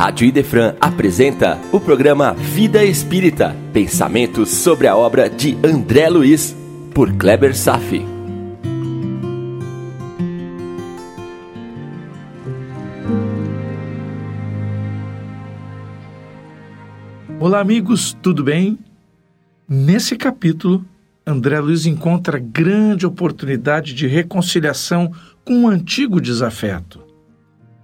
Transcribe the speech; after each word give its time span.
Rádio 0.00 0.26
Idefran 0.26 0.76
apresenta 0.80 1.58
o 1.70 1.78
programa 1.78 2.32
Vida 2.32 2.82
Espírita, 2.82 3.54
pensamentos 3.70 4.48
sobre 4.48 4.86
a 4.86 4.96
obra 4.96 5.28
de 5.28 5.58
André 5.62 6.08
Luiz, 6.08 6.56
por 6.94 7.12
Kleber 7.12 7.54
Safi. 7.54 8.02
Olá, 17.38 17.60
amigos, 17.60 18.16
tudo 18.22 18.42
bem? 18.42 18.78
Nesse 19.68 20.16
capítulo, 20.16 20.82
André 21.26 21.60
Luiz 21.60 21.84
encontra 21.84 22.38
grande 22.38 23.04
oportunidade 23.04 23.92
de 23.92 24.06
reconciliação 24.06 25.12
com 25.44 25.52
um 25.52 25.68
antigo 25.68 26.22
desafeto. 26.22 27.04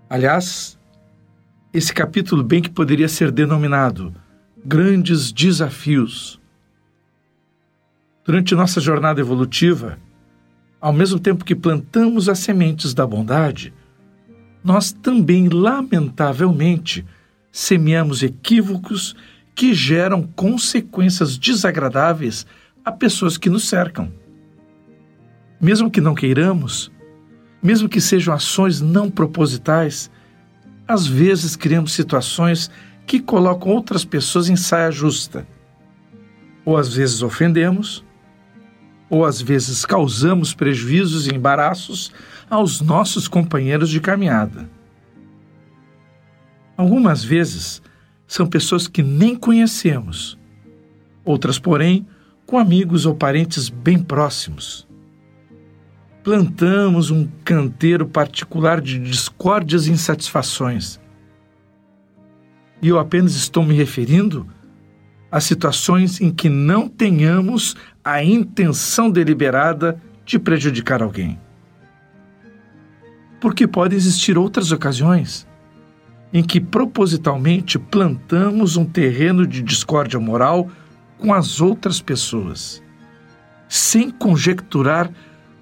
Aliás, 0.08 0.78
esse 1.76 1.92
capítulo 1.92 2.42
bem 2.42 2.62
que 2.62 2.70
poderia 2.70 3.06
ser 3.06 3.30
denominado 3.30 4.14
Grandes 4.64 5.30
Desafios. 5.30 6.40
Durante 8.24 8.54
nossa 8.54 8.80
jornada 8.80 9.20
evolutiva, 9.20 9.98
ao 10.80 10.90
mesmo 10.90 11.20
tempo 11.20 11.44
que 11.44 11.54
plantamos 11.54 12.30
as 12.30 12.38
sementes 12.38 12.94
da 12.94 13.06
bondade, 13.06 13.74
nós 14.64 14.90
também, 14.90 15.50
lamentavelmente, 15.50 17.04
semeamos 17.52 18.22
equívocos 18.22 19.14
que 19.54 19.74
geram 19.74 20.22
consequências 20.22 21.36
desagradáveis 21.36 22.46
a 22.82 22.90
pessoas 22.90 23.36
que 23.36 23.50
nos 23.50 23.68
cercam. 23.68 24.10
Mesmo 25.60 25.90
que 25.90 26.00
não 26.00 26.14
queiramos, 26.14 26.90
mesmo 27.62 27.86
que 27.86 28.00
sejam 28.00 28.32
ações 28.32 28.80
não 28.80 29.10
propositais, 29.10 30.10
às 30.86 31.06
vezes 31.06 31.56
criamos 31.56 31.92
situações 31.92 32.70
que 33.06 33.20
colocam 33.20 33.72
outras 33.72 34.04
pessoas 34.04 34.48
em 34.48 34.56
saia 34.56 34.90
justa. 34.90 35.46
Ou 36.64 36.76
às 36.76 36.94
vezes 36.94 37.22
ofendemos, 37.22 38.04
ou 39.08 39.24
às 39.24 39.40
vezes 39.40 39.84
causamos 39.84 40.54
prejuízos 40.54 41.26
e 41.26 41.34
embaraços 41.34 42.12
aos 42.50 42.80
nossos 42.80 43.28
companheiros 43.28 43.90
de 43.90 44.00
caminhada. 44.00 44.68
Algumas 46.76 47.24
vezes 47.24 47.80
são 48.26 48.46
pessoas 48.46 48.86
que 48.88 49.02
nem 49.02 49.36
conhecemos, 49.36 50.38
outras, 51.24 51.58
porém, 51.58 52.06
com 52.44 52.58
amigos 52.58 53.06
ou 53.06 53.14
parentes 53.14 53.68
bem 53.68 53.98
próximos 53.98 54.85
plantamos 56.26 57.08
um 57.12 57.28
canteiro 57.44 58.04
particular 58.04 58.80
de 58.80 58.98
discórdias 58.98 59.86
e 59.86 59.92
insatisfações. 59.92 60.98
E 62.82 62.88
eu 62.88 62.98
apenas 62.98 63.36
estou 63.36 63.62
me 63.62 63.72
referindo 63.72 64.44
a 65.30 65.38
situações 65.38 66.20
em 66.20 66.32
que 66.32 66.48
não 66.48 66.88
tenhamos 66.88 67.76
a 68.04 68.24
intenção 68.24 69.08
deliberada 69.08 70.02
de 70.24 70.36
prejudicar 70.36 71.00
alguém. 71.00 71.38
Porque 73.40 73.64
podem 73.68 73.96
existir 73.96 74.36
outras 74.36 74.72
ocasiões 74.72 75.46
em 76.32 76.42
que 76.42 76.60
propositalmente 76.60 77.78
plantamos 77.78 78.76
um 78.76 78.84
terreno 78.84 79.46
de 79.46 79.62
discórdia 79.62 80.18
moral 80.18 80.68
com 81.18 81.32
as 81.32 81.60
outras 81.60 82.00
pessoas, 82.00 82.82
sem 83.68 84.10
conjecturar 84.10 85.08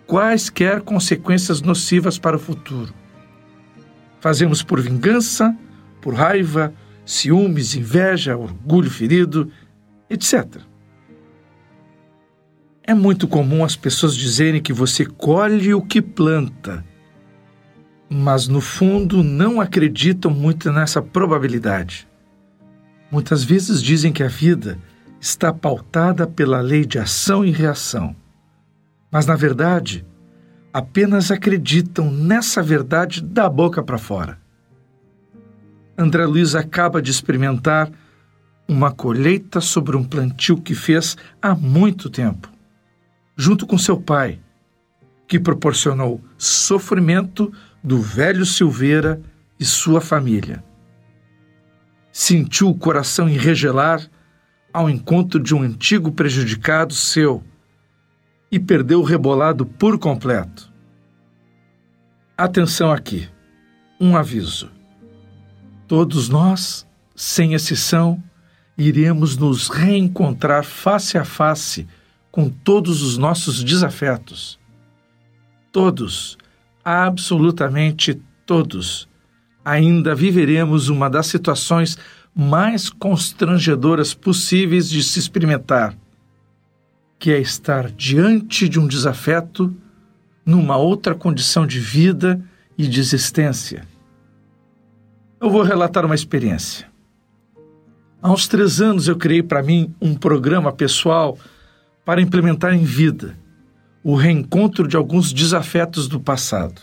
quaisquer 0.07 0.83
consequências 0.83 1.61
nocivas 1.61 2.19
para 2.19 2.37
o 2.37 2.41
futuro. 2.41 2.93
Fazemos 4.21 4.63
por 4.63 4.81
vingança, 4.81 5.57
por 6.01 6.15
raiva, 6.15 6.73
ciúmes, 7.05 7.75
inveja, 7.75 8.37
orgulho 8.37 8.91
ferido, 8.91 9.51
etc. 10.09 10.61
É 12.83 12.95
muito 12.95 13.27
comum 13.27 13.65
as 13.65 13.77
pessoas 13.77 14.15
dizerem 14.15 14.61
que 14.61 14.73
você 14.73 15.07
colhe 15.07 15.75
o 15.75 15.83
que 15.83 16.03
planta, 16.03 16.85
mas 18.09 18.47
no 18.47 18.61
fundo 18.61 19.23
não 19.23 19.61
acreditam 19.61 20.31
muito 20.31 20.71
nessa 20.71 21.01
probabilidade. 21.01 22.07
Muitas 23.11 23.45
vezes 23.45 23.83
dizem 23.83 24.13
que 24.13 24.23
a 24.23 24.29
vida 24.29 24.79
está 25.21 25.53
pautada 25.53 26.27
pela 26.27 26.61
lei 26.61 26.85
de 26.85 26.99
ação 26.99 27.45
e 27.45 27.51
reação 27.51 28.15
mas 29.15 29.27
na 29.27 29.37
verdade 29.37 30.05
apenas 30.73 31.31
acreditam 31.31 32.11
nessa 32.11 32.61
verdade 32.61 33.23
da 33.23 33.49
boca 33.49 33.81
para 33.81 33.97
fora. 33.97 34.41
André 35.97 36.27
Luiz 36.27 36.57
acaba 36.57 37.01
de 37.01 37.13
experimentar 37.13 37.93
uma 38.67 38.91
colheita 38.91 39.61
sobre 39.61 39.97
um 39.97 40.03
plantio 40.03 40.61
que 40.61 40.75
fez 40.75 41.17
há 41.41 41.55
muito 41.55 42.11
tempo, 42.11 42.51
junto 43.37 43.69
com 43.69 43.79
seu 43.79 44.01
pai, 44.01 44.41
que 45.29 45.39
proporcionou 45.39 46.21
sofrimento 46.37 47.53
do 47.85 48.01
velho 48.01 48.45
Silveira 48.45 49.23
e 49.61 49.65
sua 49.65 50.01
família. 50.01 50.65
Sentiu 52.11 52.69
o 52.69 52.77
coração 52.77 53.29
enregelar 53.29 54.11
ao 54.73 54.91
encontro 54.91 55.39
de 55.39 55.55
um 55.55 55.63
antigo 55.63 56.11
prejudicado 56.11 56.95
seu 56.95 57.45
e 58.55 58.61
perdeu 58.61 59.01
o 59.01 59.03
rebolado 59.03 59.67
por 59.67 59.99
completo. 59.99 60.73
Atenção 62.39 62.93
aqui, 62.93 63.29
um 64.01 64.17
aviso. 64.17 64.71
Todos 65.89 66.29
nós, 66.29 66.87
sem 67.17 67.55
exceção, 67.55 68.23
iremos 68.79 69.37
nos 69.37 69.69
reencontrar 69.69 70.65
face 70.65 71.19
a 71.19 71.25
face 71.25 71.89
com 72.31 72.49
todos 72.49 73.03
os 73.03 73.19
nossos 73.19 73.65
desafetos. 73.65 74.57
Todos, 75.73 76.39
absolutamente 76.85 78.23
todos, 78.47 79.09
ainda 79.65 80.15
viveremos 80.15 80.89
uma 80.89 81.11
das 81.11 81.27
situações 81.27 81.99
mais 82.33 82.89
constrangedoras 82.89 84.15
possíveis 84.15 84.89
de 84.89 85.03
se 85.03 85.19
experimentar 85.19 85.97
que 87.25 87.33
é 87.33 87.41
estar 87.41 87.91
diante 87.91 88.69
de 88.69 88.79
um 88.79 88.87
desafeto 88.87 89.75
numa 90.45 90.77
outra 90.77 91.15
condição 91.15 91.67
de 91.67 91.81
vida 91.81 92.39
e 92.77 92.87
de 92.87 93.01
existência. 93.01 93.89
Eu 95.41 95.49
vou 95.49 95.63
relatar 95.63 96.05
uma 96.05 96.15
experiência. 96.15 96.87
Há 98.21 98.31
uns 98.31 98.47
três 98.47 98.79
anos 98.79 99.09
eu 99.09 99.17
criei 99.17 99.43
para 99.43 99.63
mim 99.63 99.95
um 100.03 100.15
programa 100.15 100.71
pessoal 100.71 101.39
para 102.05 102.21
implementar 102.21 102.75
em 102.75 102.85
vida 102.85 103.35
o 104.03 104.15
reencontro 104.15 104.87
de 104.87 104.95
alguns 104.95 105.33
desafetos 105.33 106.07
do 106.07 106.21
passado. 106.21 106.83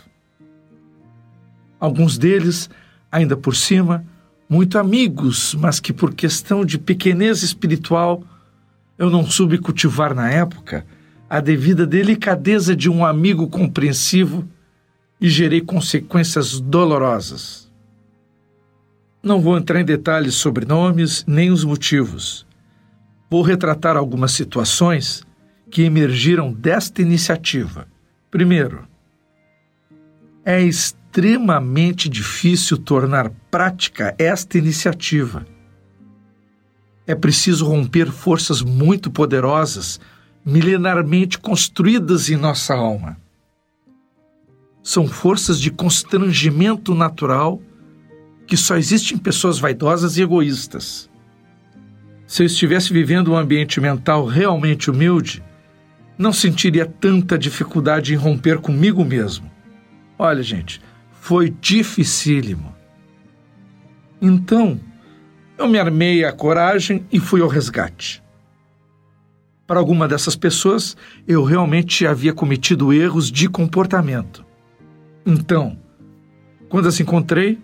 Alguns 1.79 2.17
deles, 2.17 2.67
ainda 3.11 3.37
por 3.37 3.55
cima, 3.55 4.03
muito 4.49 4.79
amigos, 4.79 5.53
mas 5.53 5.79
que 5.79 5.93
por 5.93 6.15
questão 6.15 6.65
de 6.65 6.79
pequenez 6.79 7.43
espiritual 7.43 8.23
eu 9.01 9.09
não 9.09 9.25
soube 9.25 9.57
cultivar 9.57 10.13
na 10.13 10.29
época 10.29 10.85
a 11.27 11.39
devida 11.39 11.87
delicadeza 11.87 12.75
de 12.75 12.87
um 12.87 13.03
amigo 13.03 13.47
compreensivo 13.47 14.47
e 15.19 15.27
gerei 15.27 15.59
consequências 15.59 16.59
dolorosas. 16.59 17.67
Não 19.23 19.41
vou 19.41 19.57
entrar 19.57 19.81
em 19.81 19.85
detalhes 19.85 20.35
sobre 20.35 20.67
nomes 20.67 21.25
nem 21.25 21.49
os 21.49 21.63
motivos. 21.63 22.45
Vou 23.27 23.41
retratar 23.41 23.97
algumas 23.97 24.33
situações 24.33 25.23
que 25.71 25.81
emergiram 25.81 26.53
desta 26.53 27.01
iniciativa. 27.01 27.87
Primeiro, 28.29 28.87
é 30.45 30.61
extremamente 30.61 32.07
difícil 32.07 32.77
tornar 32.77 33.31
prática 33.49 34.13
esta 34.19 34.59
iniciativa 34.59 35.43
é 37.11 37.15
preciso 37.15 37.65
romper 37.65 38.09
forças 38.09 38.61
muito 38.61 39.11
poderosas, 39.11 39.99
milenarmente 40.45 41.37
construídas 41.37 42.29
em 42.29 42.37
nossa 42.37 42.73
alma. 42.73 43.17
São 44.81 45.07
forças 45.07 45.59
de 45.59 45.69
constrangimento 45.69 46.95
natural 46.95 47.61
que 48.47 48.55
só 48.55 48.77
existem 48.77 49.17
em 49.17 49.19
pessoas 49.19 49.59
vaidosas 49.59 50.17
e 50.17 50.21
egoístas. 50.21 51.09
Se 52.25 52.43
eu 52.43 52.45
estivesse 52.45 52.93
vivendo 52.93 53.33
um 53.33 53.37
ambiente 53.37 53.81
mental 53.81 54.25
realmente 54.25 54.89
humilde, 54.89 55.43
não 56.17 56.31
sentiria 56.31 56.85
tanta 56.85 57.37
dificuldade 57.37 58.13
em 58.13 58.17
romper 58.17 58.59
comigo 58.59 59.03
mesmo. 59.03 59.51
Olha, 60.17 60.41
gente, 60.41 60.81
foi 61.11 61.53
dificílimo. 61.59 62.73
Então, 64.21 64.79
eu 65.61 65.67
me 65.67 65.79
armei 65.79 66.25
a 66.25 66.31
coragem 66.31 67.05
e 67.11 67.19
fui 67.19 67.41
ao 67.41 67.47
resgate. 67.47 68.21
Para 69.65 69.79
alguma 69.79 70.07
dessas 70.07 70.35
pessoas, 70.35 70.97
eu 71.27 71.43
realmente 71.43 72.05
havia 72.05 72.33
cometido 72.33 72.91
erros 72.91 73.31
de 73.31 73.47
comportamento. 73.47 74.45
Então, 75.25 75.77
quando 76.67 76.87
as 76.87 76.99
encontrei, 76.99 77.59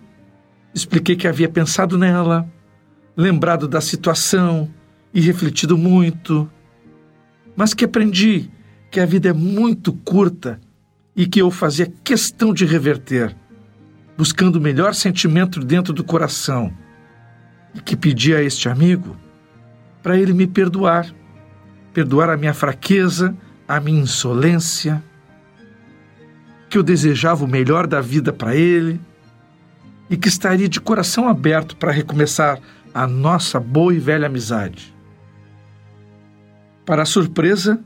Expliquei 0.74 1.16
que 1.16 1.26
havia 1.26 1.48
pensado 1.48 1.96
nela, 1.96 2.48
lembrado 3.16 3.66
da 3.66 3.80
situação 3.80 4.68
e 5.12 5.20
refletido 5.20 5.76
muito, 5.76 6.48
mas 7.56 7.74
que 7.74 7.84
aprendi 7.84 8.50
que 8.90 9.00
a 9.00 9.06
vida 9.06 9.30
é 9.30 9.32
muito 9.32 9.92
curta 9.92 10.60
e 11.16 11.26
que 11.26 11.40
eu 11.40 11.50
fazia 11.50 11.92
questão 12.04 12.52
de 12.52 12.64
reverter, 12.64 13.34
buscando 14.16 14.56
o 14.56 14.60
melhor 14.60 14.94
sentimento 14.94 15.58
dentro 15.58 15.92
do 15.92 16.04
coração, 16.04 16.72
e 17.74 17.80
que 17.80 17.96
pedi 17.96 18.34
a 18.34 18.42
este 18.42 18.68
amigo 18.68 19.16
para 20.02 20.16
ele 20.16 20.32
me 20.32 20.46
perdoar, 20.46 21.12
perdoar 21.92 22.30
a 22.30 22.36
minha 22.36 22.54
fraqueza, 22.54 23.36
a 23.66 23.80
minha 23.80 24.00
insolência, 24.00 25.02
que 26.68 26.78
eu 26.78 26.82
desejava 26.82 27.44
o 27.44 27.48
melhor 27.48 27.86
da 27.86 28.00
vida 28.00 28.32
para 28.32 28.54
ele 28.54 29.00
e 30.08 30.16
que 30.16 30.28
estaria 30.28 30.68
de 30.68 30.80
coração 30.80 31.28
aberto 31.28 31.76
para 31.76 31.92
recomeçar 31.92 32.60
a 32.94 33.06
nossa 33.06 33.60
boa 33.60 33.94
e 33.94 33.98
velha 33.98 34.26
amizade. 34.26 34.94
Para 36.84 37.04
surpresa, 37.04 37.80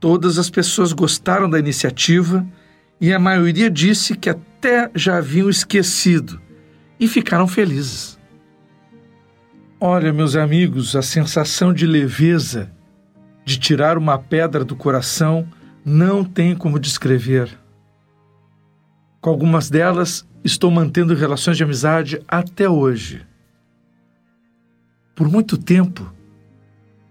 todas 0.00 0.38
as 0.38 0.50
pessoas 0.50 0.92
gostaram 0.92 1.48
da 1.48 1.58
iniciativa 1.58 2.44
e 3.00 3.12
a 3.12 3.18
maioria 3.18 3.70
disse 3.70 4.16
que 4.16 4.28
até 4.28 4.90
já 4.94 5.18
haviam 5.18 5.48
esquecido 5.48 6.40
e 6.98 7.06
ficaram 7.06 7.46
felizes. 7.46 8.18
Olha, 9.86 10.14
meus 10.14 10.34
amigos, 10.34 10.96
a 10.96 11.02
sensação 11.02 11.70
de 11.70 11.86
leveza, 11.86 12.72
de 13.44 13.58
tirar 13.58 13.98
uma 13.98 14.18
pedra 14.18 14.64
do 14.64 14.74
coração, 14.74 15.46
não 15.84 16.24
tem 16.24 16.56
como 16.56 16.80
descrever. 16.80 17.50
Com 19.20 19.28
algumas 19.28 19.68
delas, 19.68 20.26
estou 20.42 20.70
mantendo 20.70 21.14
relações 21.14 21.58
de 21.58 21.64
amizade 21.64 22.18
até 22.26 22.66
hoje. 22.66 23.26
Por 25.14 25.28
muito 25.28 25.58
tempo, 25.58 26.10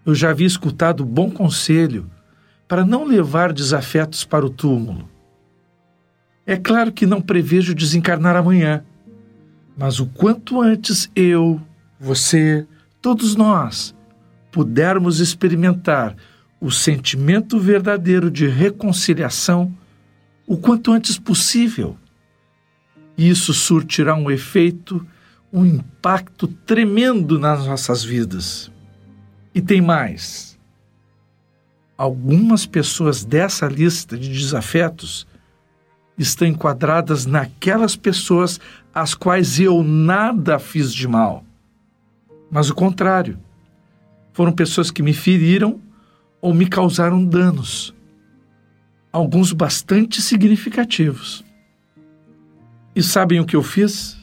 eu 0.03 0.15
já 0.15 0.31
havia 0.31 0.47
escutado 0.47 1.05
bom 1.05 1.29
conselho 1.29 2.09
para 2.67 2.83
não 2.83 3.05
levar 3.05 3.53
desafetos 3.53 4.25
para 4.25 4.43
o 4.43 4.49
túmulo. 4.49 5.07
É 6.43 6.57
claro 6.57 6.91
que 6.91 7.05
não 7.05 7.21
prevejo 7.21 7.75
desencarnar 7.75 8.35
amanhã, 8.35 8.83
mas 9.77 9.99
o 9.99 10.07
quanto 10.07 10.59
antes 10.59 11.07
eu, 11.15 11.61
você, 12.03 12.67
todos 13.01 13.33
nós, 13.33 13.95
pudermos 14.51 15.21
experimentar 15.21 16.15
o 16.59 16.69
sentimento 16.69 17.57
verdadeiro 17.57 18.29
de 18.29 18.45
reconciliação 18.45 19.73
o 20.45 20.57
quanto 20.57 20.91
antes 20.91 21.17
possível, 21.17 21.97
isso 23.17 23.53
surtirá 23.53 24.15
um 24.15 24.29
efeito, 24.29 25.05
um 25.51 25.65
impacto 25.65 26.45
tremendo 26.45 27.39
nas 27.39 27.65
nossas 27.65 28.03
vidas. 28.03 28.69
E 29.55 29.61
tem 29.61 29.81
mais. 29.81 30.59
Algumas 31.97 32.65
pessoas 32.65 33.23
dessa 33.23 33.65
lista 33.67 34.17
de 34.17 34.27
desafetos 34.27 35.25
estão 36.17 36.45
enquadradas 36.45 37.25
naquelas 37.25 37.95
pessoas 37.95 38.59
às 38.93 39.13
quais 39.13 39.57
eu 39.57 39.81
nada 39.83 40.59
fiz 40.59 40.93
de 40.93 41.07
mal. 41.07 41.45
Mas 42.53 42.69
o 42.69 42.75
contrário. 42.75 43.39
Foram 44.31 44.51
pessoas 44.51 44.91
que 44.91 45.01
me 45.01 45.11
feriram 45.11 45.81
ou 46.39 46.53
me 46.53 46.67
causaram 46.67 47.25
danos, 47.25 47.93
alguns 49.11 49.51
bastante 49.53 50.21
significativos. 50.21 51.43
E 52.95 53.01
sabem 53.01 53.39
o 53.39 53.45
que 53.45 53.55
eu 53.55 53.63
fiz? 53.63 54.17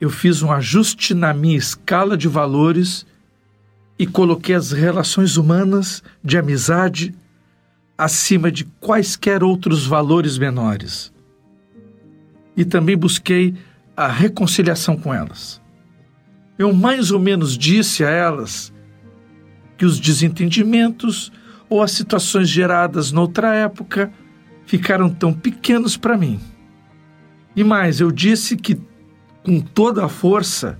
Eu 0.00 0.10
fiz 0.10 0.42
um 0.42 0.50
ajuste 0.50 1.14
na 1.14 1.32
minha 1.32 1.56
escala 1.56 2.16
de 2.16 2.26
valores 2.26 3.06
e 3.98 4.06
coloquei 4.06 4.54
as 4.54 4.72
relações 4.72 5.36
humanas 5.36 6.02
de 6.22 6.36
amizade 6.36 7.14
acima 7.96 8.50
de 8.50 8.64
quaisquer 8.80 9.42
outros 9.42 9.86
valores 9.86 10.36
menores. 10.36 11.12
E 12.56 12.64
também 12.64 12.96
busquei 12.96 13.54
a 13.96 14.08
reconciliação 14.08 14.96
com 14.96 15.12
elas. 15.12 15.63
Eu 16.58 16.72
mais 16.72 17.10
ou 17.10 17.18
menos 17.18 17.56
disse 17.58 18.04
a 18.04 18.10
elas 18.10 18.72
que 19.76 19.84
os 19.84 19.98
desentendimentos 19.98 21.32
ou 21.68 21.82
as 21.82 21.92
situações 21.92 22.48
geradas 22.48 23.10
noutra 23.10 23.54
época 23.54 24.12
ficaram 24.66 25.10
tão 25.10 25.32
pequenos 25.32 25.96
para 25.96 26.16
mim 26.16 26.40
e 27.56 27.62
mais, 27.62 28.00
eu 28.00 28.10
disse 28.10 28.56
que, 28.56 28.80
com 29.44 29.60
toda 29.60 30.04
a 30.04 30.08
força 30.08 30.78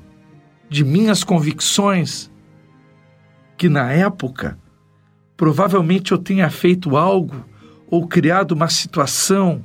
de 0.69 0.85
minhas 0.85 1.23
convicções, 1.23 2.31
que 3.57 3.69
na 3.69 3.93
época 3.93 4.59
provavelmente 5.37 6.11
eu 6.11 6.19
tenha 6.19 6.51
feito 6.51 6.97
algo 6.97 7.45
ou 7.87 8.09
criado 8.09 8.53
uma 8.53 8.69
situação 8.69 9.65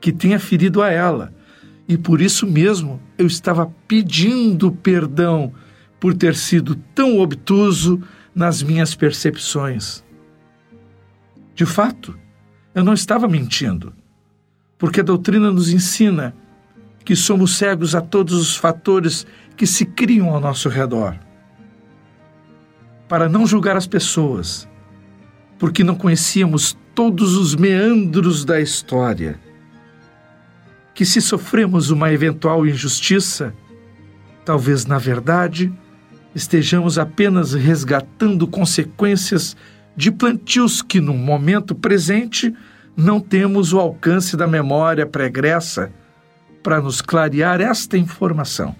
que 0.00 0.12
tenha 0.12 0.40
ferido 0.40 0.82
a 0.82 0.90
ela. 0.90 1.32
E 1.86 1.96
por 1.96 2.20
isso 2.20 2.46
mesmo 2.46 3.00
eu 3.20 3.26
estava 3.26 3.70
pedindo 3.86 4.72
perdão 4.72 5.52
por 6.00 6.14
ter 6.14 6.34
sido 6.34 6.74
tão 6.94 7.18
obtuso 7.18 8.02
nas 8.34 8.62
minhas 8.62 8.94
percepções. 8.94 10.02
De 11.54 11.66
fato, 11.66 12.18
eu 12.74 12.82
não 12.82 12.94
estava 12.94 13.28
mentindo 13.28 13.92
porque 14.78 15.00
a 15.00 15.04
doutrina 15.04 15.52
nos 15.52 15.70
ensina 15.70 16.34
que 17.04 17.14
somos 17.14 17.58
cegos 17.58 17.94
a 17.94 18.00
todos 18.00 18.32
os 18.32 18.56
fatores 18.56 19.26
que 19.54 19.66
se 19.66 19.84
criam 19.84 20.30
ao 20.30 20.40
nosso 20.40 20.70
redor. 20.70 21.18
Para 23.06 23.28
não 23.28 23.46
julgar 23.46 23.76
as 23.76 23.86
pessoas, 23.86 24.66
porque 25.58 25.84
não 25.84 25.94
conhecíamos 25.94 26.74
todos 26.94 27.36
os 27.36 27.54
meandros 27.54 28.46
da 28.46 28.58
história. 28.58 29.38
Que 31.00 31.06
se 31.06 31.22
sofremos 31.22 31.88
uma 31.88 32.12
eventual 32.12 32.66
injustiça, 32.66 33.54
talvez 34.44 34.84
na 34.84 34.98
verdade 34.98 35.72
estejamos 36.34 36.98
apenas 36.98 37.54
resgatando 37.54 38.46
consequências 38.46 39.56
de 39.96 40.12
plantios 40.12 40.82
que, 40.82 41.00
no 41.00 41.14
momento 41.14 41.74
presente, 41.74 42.54
não 42.94 43.18
temos 43.18 43.72
o 43.72 43.80
alcance 43.80 44.36
da 44.36 44.46
memória 44.46 45.06
pregressa 45.06 45.90
para 46.62 46.82
nos 46.82 47.00
clarear 47.00 47.62
esta 47.62 47.96
informação. 47.96 48.76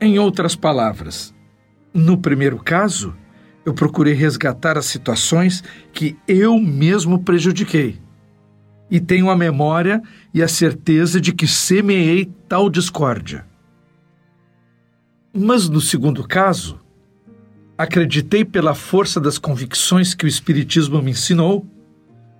Em 0.00 0.18
outras 0.18 0.56
palavras, 0.56 1.32
no 1.94 2.18
primeiro 2.18 2.58
caso, 2.58 3.14
eu 3.64 3.72
procurei 3.72 4.12
resgatar 4.12 4.76
as 4.76 4.86
situações 4.86 5.62
que 5.92 6.16
eu 6.26 6.58
mesmo 6.58 7.20
prejudiquei. 7.22 8.07
E 8.90 9.00
tenho 9.00 9.28
a 9.30 9.36
memória 9.36 10.02
e 10.32 10.42
a 10.42 10.48
certeza 10.48 11.20
de 11.20 11.32
que 11.32 11.46
semeei 11.46 12.30
tal 12.48 12.70
discórdia. 12.70 13.46
Mas 15.32 15.68
no 15.68 15.80
segundo 15.80 16.26
caso, 16.26 16.80
acreditei 17.76 18.44
pela 18.44 18.74
força 18.74 19.20
das 19.20 19.38
convicções 19.38 20.14
que 20.14 20.24
o 20.24 20.28
Espiritismo 20.28 21.02
me 21.02 21.10
ensinou 21.10 21.66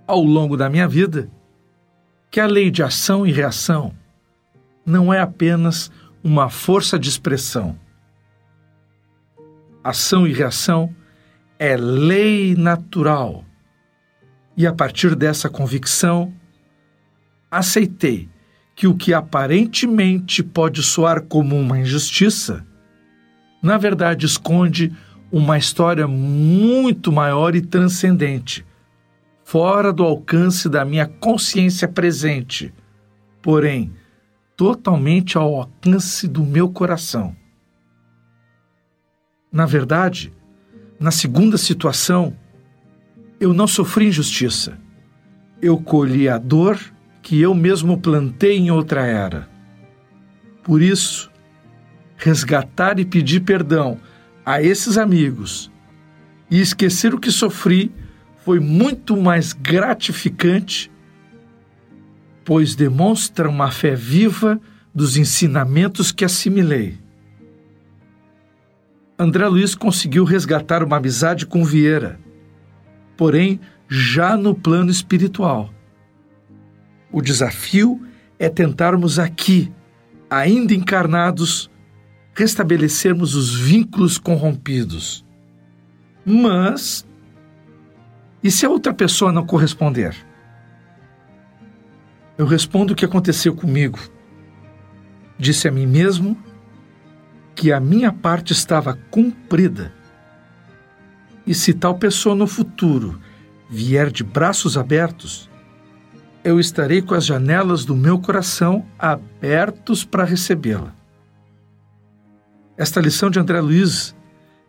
ao 0.07 0.23
longo 0.23 0.57
da 0.57 0.71
minha 0.71 0.88
vida 0.88 1.31
que 2.31 2.40
a 2.40 2.47
lei 2.47 2.71
de 2.71 2.83
ação 2.83 3.26
e 3.26 3.33
reação 3.33 3.95
não 4.85 5.12
é 5.12 5.21
apenas 5.21 5.90
uma 6.23 6.49
força 6.49 6.99
de 6.99 7.09
expressão. 7.09 7.78
Ação 9.83 10.26
e 10.26 10.33
reação 10.33 10.95
é 11.59 11.76
lei 11.76 12.55
natural. 12.55 13.45
E 14.57 14.67
a 14.67 14.73
partir 14.73 15.14
dessa 15.14 15.49
convicção, 15.49 16.33
aceitei 17.50 18.28
que 18.75 18.87
o 18.87 18.95
que 18.95 19.12
aparentemente 19.12 20.43
pode 20.43 20.83
soar 20.83 21.23
como 21.23 21.57
uma 21.57 21.78
injustiça, 21.78 22.64
na 23.62 23.76
verdade 23.76 24.25
esconde 24.25 24.93
uma 25.31 25.59
história 25.59 26.07
muito 26.07 27.11
maior 27.12 27.55
e 27.55 27.61
transcendente, 27.61 28.64
fora 29.45 29.93
do 29.93 30.05
alcance 30.05 30.69
da 30.69 30.85
minha 30.85 31.07
consciência 31.07 31.88
presente, 31.88 32.73
porém 33.43 33.93
totalmente 34.57 35.37
ao 35.37 35.55
alcance 35.55 36.26
do 36.26 36.45
meu 36.45 36.69
coração. 36.69 37.37
Na 39.50 39.67
verdade, 39.67 40.33
na 41.00 41.11
segunda 41.11 41.57
situação, 41.57 42.37
eu 43.40 43.55
não 43.55 43.67
sofri 43.67 44.09
injustiça. 44.09 44.78
Eu 45.62 45.78
colhi 45.78 46.28
a 46.28 46.38
dor 46.38 46.78
que 47.28 47.42
eu 47.42 47.54
mesmo 47.54 47.99
plantei 47.99 48.56
em 48.56 48.70
outra 48.70 49.04
era. 49.04 49.47
Por 50.62 50.80
isso, 50.80 51.30
resgatar 52.16 52.99
e 52.99 53.04
pedir 53.04 53.40
perdão 53.40 54.00
a 54.47 54.62
esses 54.62 54.97
amigos 54.97 55.70
e 56.50 56.58
esquecer 56.58 57.12
o 57.12 57.20
que 57.20 57.30
sofri 57.30 57.92
foi 58.47 58.58
muito 58.58 59.14
mais 59.14 59.52
gratificante, 59.52 60.90
pois 62.47 62.75
demonstra 62.75 63.47
uma 63.47 63.70
fé 63.70 63.94
viva 63.94 64.58
dos 64.94 65.18
ensinamentos 65.18 66.11
que 66.11 66.25
assimilei. 66.25 66.97
André 69.18 69.47
Luiz 69.49 69.75
conseguiu 69.75 70.25
resgatar 70.25 70.82
uma 70.82 70.97
amizade 70.97 71.44
com 71.44 71.62
Vieira, 71.62 72.18
porém 73.18 73.61
já 73.87 74.35
no 74.35 74.54
plano 74.54 74.90
espiritual. 74.90 75.75
O 77.10 77.22
desafio 77.22 78.06
é 78.38 78.48
tentarmos 78.48 79.18
aqui, 79.18 79.72
ainda 80.28 80.74
encarnados, 80.74 81.70
restabelecermos 82.34 83.34
os 83.34 83.54
vínculos 83.54 84.18
corrompidos. 84.18 85.24
Mas, 86.24 87.06
e 88.42 88.50
se 88.50 88.66
a 88.66 88.68
outra 88.68 88.92
pessoa 88.92 89.32
não 89.32 89.46
corresponder? 89.46 90.14
Eu 92.36 92.46
respondo 92.46 92.92
o 92.92 92.96
que 92.96 93.04
aconteceu 93.04 93.56
comigo. 93.56 93.98
Disse 95.38 95.66
a 95.66 95.72
mim 95.72 95.86
mesmo 95.86 96.36
que 97.54 97.72
a 97.72 97.80
minha 97.80 98.12
parte 98.12 98.52
estava 98.52 98.96
cumprida. 99.10 99.92
E 101.44 101.54
se 101.54 101.72
tal 101.74 101.96
pessoa 101.96 102.36
no 102.36 102.46
futuro 102.46 103.20
vier 103.68 104.12
de 104.12 104.22
braços 104.22 104.78
abertos, 104.78 105.48
eu 106.45 106.59
estarei 106.61 107.02
com 107.02 107.14
as 107.14 107.25
janelas 107.25 107.85
do 107.85 107.97
meu 107.97 108.18
coração 108.18 108.87
abertos 108.99 110.04
para 110.04 110.25
recebê-la. 110.25 110.95
Esta 112.76 113.00
lição 113.00 113.28
de 113.28 113.38
André 113.38 113.61
Luiz 113.61 114.14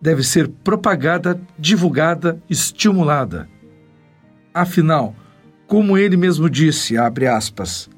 deve 0.02 0.24
ser 0.24 0.48
propagada, 0.48 1.40
divulgada, 1.58 2.42
estimulada. 2.50 3.48
Afinal, 4.54 5.16
como 5.68 5.98
ele 5.98 6.18
mesmo 6.18 6.50
disse, 6.50 6.96
aspas, 6.98 7.90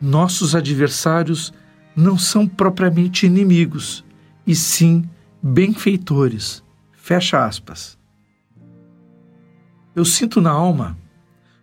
nossos 0.00 0.54
adversários 0.56 1.52
não 1.94 2.18
são 2.18 2.48
propriamente 2.48 3.26
inimigos, 3.26 4.04
e 4.44 4.54
sim 4.54 5.08
benfeitores. 5.40 6.64
Fecha 6.92 7.44
aspas. 7.44 7.96
Eu 9.94 10.04
sinto 10.04 10.40
na 10.40 10.50
alma 10.50 10.98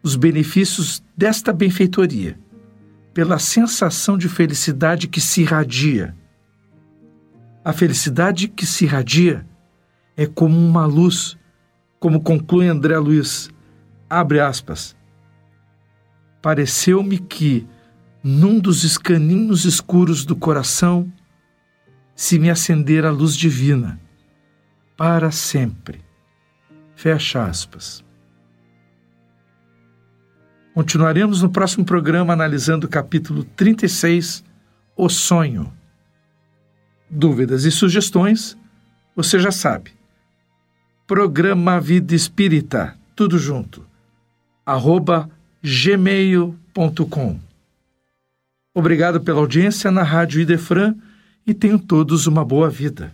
os 0.09 0.15
benefícios 0.15 1.03
desta 1.15 1.53
benfeitoria, 1.53 2.39
pela 3.13 3.37
sensação 3.37 4.17
de 4.17 4.27
felicidade 4.27 5.07
que 5.07 5.21
se 5.21 5.41
irradia. 5.41 6.15
A 7.63 7.71
felicidade 7.71 8.47
que 8.47 8.65
se 8.65 8.85
irradia 8.85 9.45
é 10.17 10.25
como 10.25 10.57
uma 10.57 10.87
luz, 10.87 11.37
como 11.99 12.21
conclui 12.21 12.67
André 12.67 12.97
Luiz, 12.97 13.51
abre 14.09 14.39
aspas. 14.39 14.97
Pareceu-me 16.41 17.19
que, 17.19 17.67
num 18.23 18.59
dos 18.59 18.83
escaninhos 18.83 19.63
escuros 19.63 20.25
do 20.25 20.35
coração, 20.35 21.11
se 22.15 22.39
me 22.39 22.49
acender 22.49 23.05
a 23.05 23.11
luz 23.11 23.35
divina, 23.35 24.01
para 24.97 25.29
sempre. 25.29 26.01
Fecha 26.95 27.45
aspas. 27.45 28.03
Continuaremos 30.79 31.41
no 31.41 31.49
próximo 31.49 31.83
programa 31.83 32.31
analisando 32.31 32.87
o 32.87 32.89
capítulo 32.89 33.43
36, 33.43 34.45
O 34.95 35.09
Sonho. 35.09 35.73
Dúvidas 37.09 37.65
e 37.65 37.71
sugestões, 37.71 38.57
você 39.13 39.37
já 39.39 39.51
sabe. 39.51 39.91
Programa 41.05 41.81
Vida 41.81 42.15
Espírita, 42.15 42.95
tudo 43.13 43.37
junto, 43.37 43.85
arroba 44.65 45.29
gmail.com. 45.61 47.37
Obrigado 48.73 49.19
pela 49.19 49.41
audiência 49.41 49.91
na 49.91 50.03
Rádio 50.03 50.39
Idefran 50.39 50.95
e 51.45 51.53
tenham 51.53 51.77
todos 51.77 52.25
uma 52.25 52.45
boa 52.45 52.69
vida. 52.69 53.13